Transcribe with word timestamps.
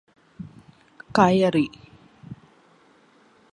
കയറി 1.17 1.65